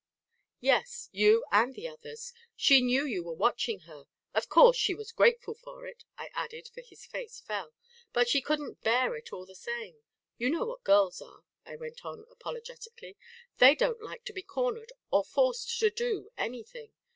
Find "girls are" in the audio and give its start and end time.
10.83-11.43